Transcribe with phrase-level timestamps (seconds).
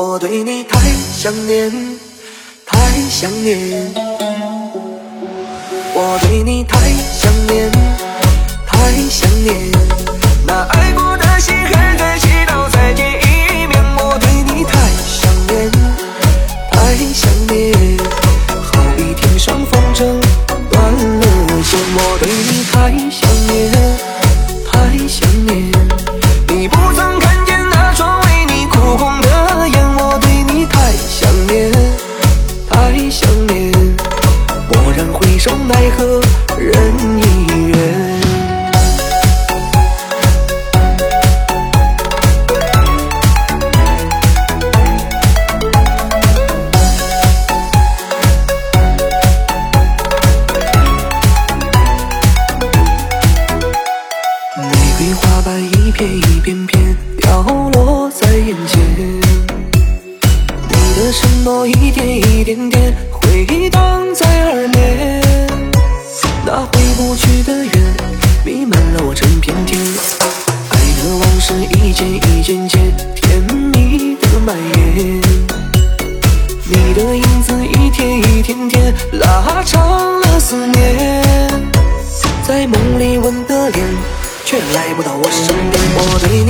[0.00, 0.78] 我对你太
[1.12, 1.72] 想念，
[2.64, 2.78] 太
[3.10, 3.58] 想念。
[5.92, 6.78] 我对你太
[7.12, 7.68] 想念，
[8.64, 9.56] 太想念。
[10.46, 13.82] 那爱过的心还在祈祷再见一面。
[13.96, 15.68] 我对你太想念，
[16.70, 17.98] 太想念。
[18.70, 20.04] 好比天上风筝
[20.70, 21.76] 断了线。
[21.96, 23.72] 我对你太想念，
[61.08, 65.22] 的承诺一点一点点回荡在耳边，
[66.44, 67.96] 那回不去的缘
[68.44, 69.80] 弥漫了我整片天，
[70.68, 73.42] 爱的往事一件一件件甜
[73.72, 74.54] 蜜的蔓
[74.96, 75.18] 延，
[76.66, 81.24] 你的影子一天一天天拉长了思念。
[82.46, 83.86] 在梦里吻的脸，
[84.44, 85.82] 却来不到我身边。
[85.96, 86.44] 我对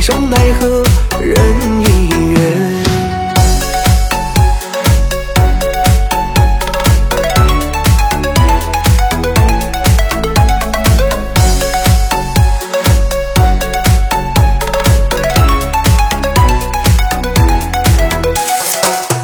[0.00, 0.82] 回首，奈何
[1.20, 1.36] 人
[1.82, 1.84] 已
[2.30, 2.40] 远。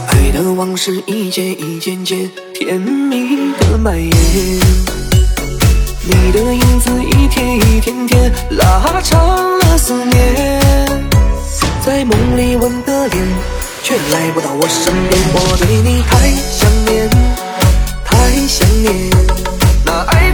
[0.09, 4.13] 爱的往事一件一件件甜蜜的蔓延。
[6.09, 10.56] 你的影子一天一天天拉长了思念，
[11.87, 13.25] 在梦里吻的脸，
[13.85, 15.23] 却来不到我身边。
[15.33, 17.09] 我对你太想念，
[18.05, 18.93] 太想念。
[19.85, 20.26] 那爱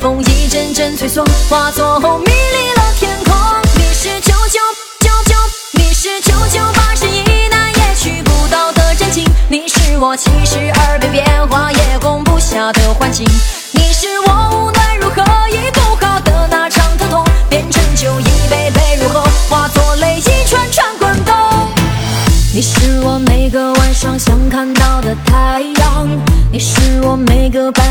[0.00, 2.26] 风一阵阵吹送，化作红迷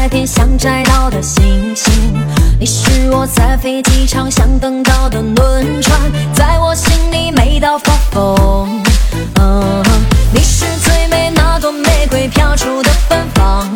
[0.02, 1.92] 白天想摘到的星星，
[2.58, 6.00] 你是我在飞机场想等到的轮船，
[6.34, 8.82] 在我心里美到发疯。
[10.32, 13.70] 你是最美那朵玫瑰飘出的芬芳，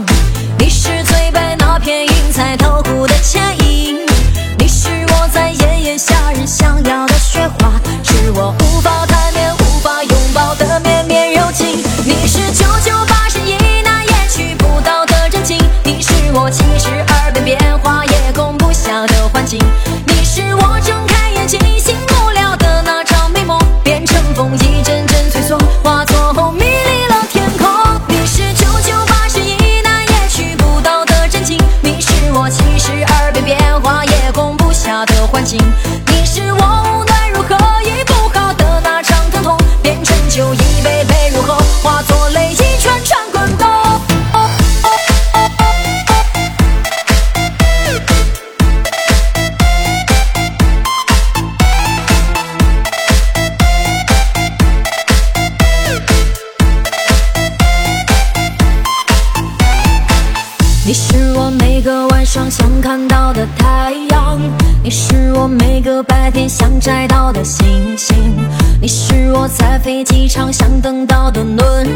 [0.58, 3.98] 你是最白那片云彩透骨的倩影，
[4.58, 11.84] 你是我在炎炎夏日想要的雪花，是我无法贪恋无法拥抱的绵绵柔情。
[12.06, 12.94] 你是九九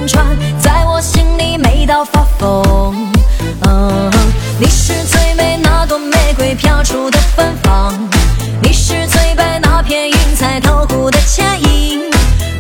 [0.08, 0.26] 穿
[0.58, 3.12] 在我心里美到发疯
[3.62, 4.10] 啊
[4.58, 7.94] 你是最美那朵玫瑰飘出的芬芳。
[8.62, 12.10] 你是最白那片云彩透骨的倩影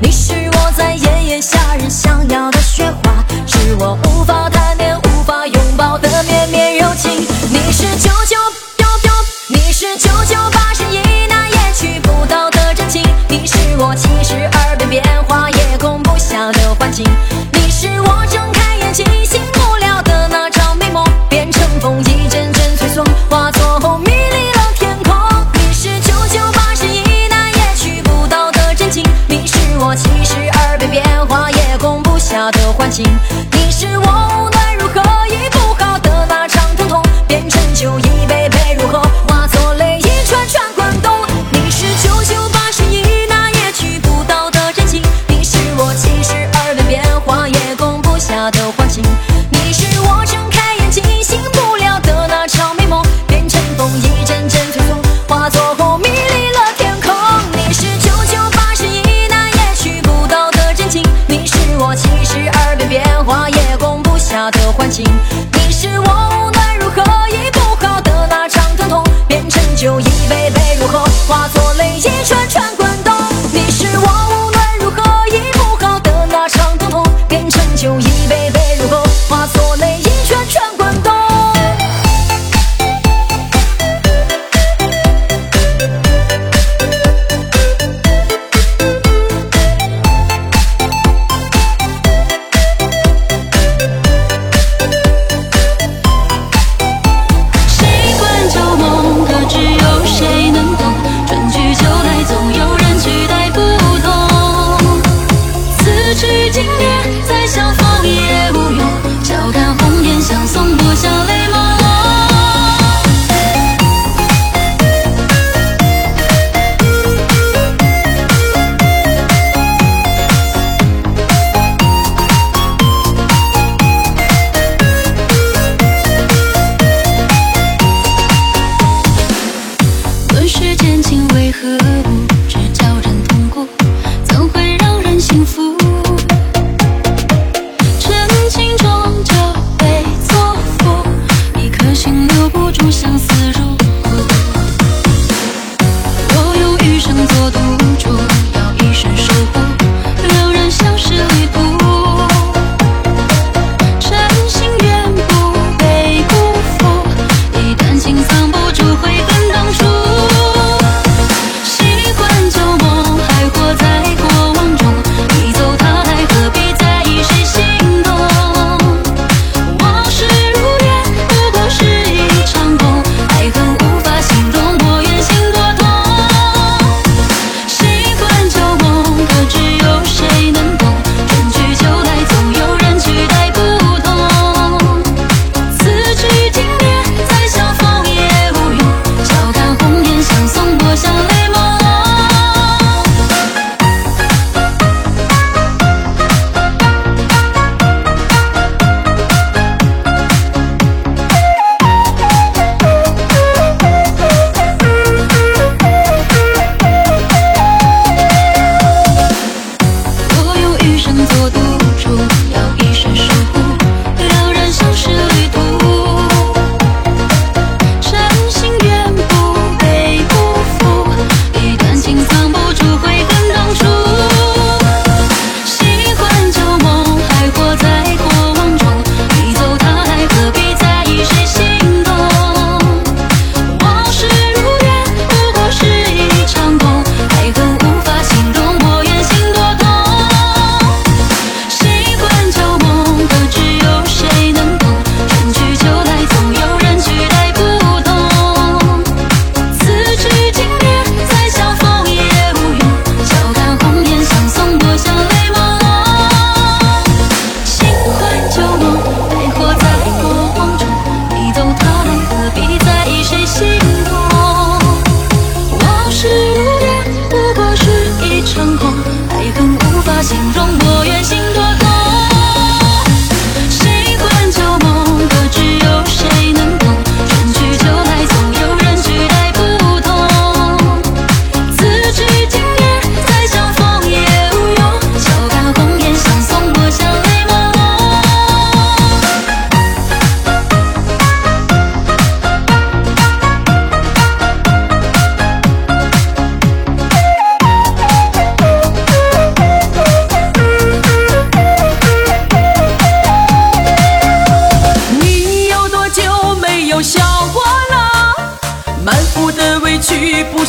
[0.01, 7.11] 你是我在炎炎夏日想要的雪花是我无法贪恋无法拥抱的绵绵柔情
[7.49, 8.35] 你是九九
[8.79, 9.13] 幺幺
[9.47, 17.05] 你是九九八十一那也去不到的真情你是我七十二变变化也攻不下的幻境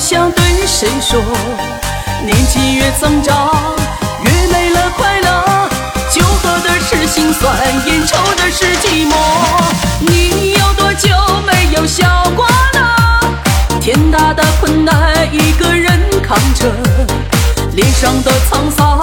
[0.08, 1.20] 想对谁说
[2.24, 3.52] 年纪越增长
[4.24, 5.68] 越没了快乐
[6.10, 7.54] 酒喝的是心酸
[7.86, 9.12] 烟抽的是寂寞。
[10.00, 11.10] 你有多久
[11.44, 13.20] 没有笑过了？
[13.82, 16.72] 天大的困难一个人扛着
[17.74, 18.98] 脸上的沧桑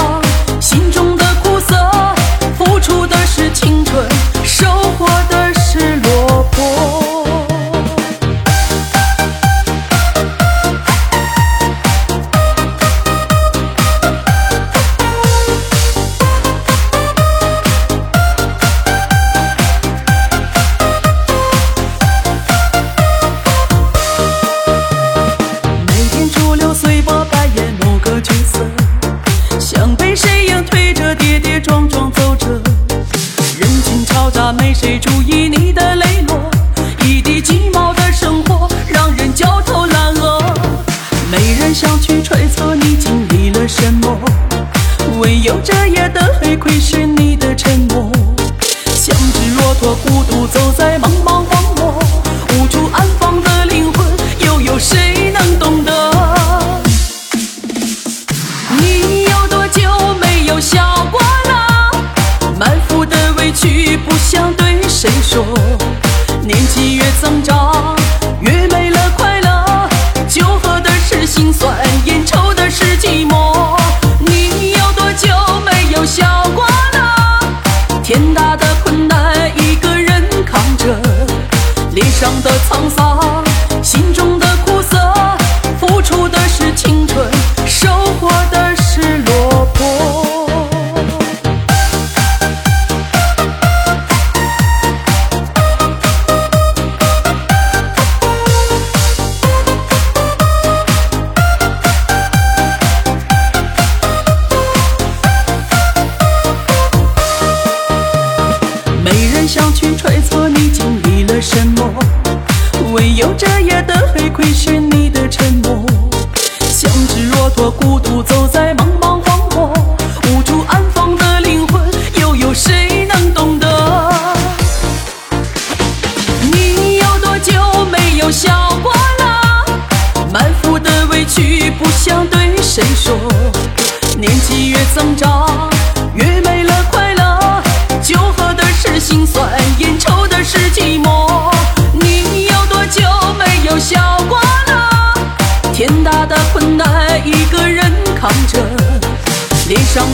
[34.54, 35.25] 没谁注意。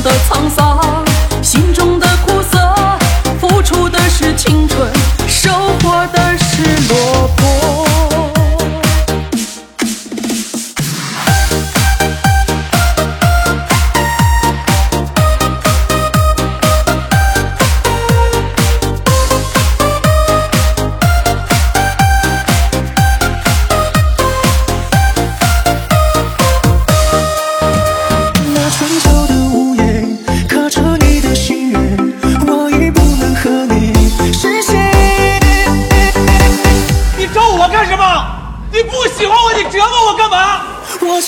[0.03, 1.10] 的沧桑。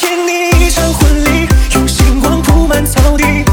[0.04, 3.53] 给你一场婚礼用星光铺满草地。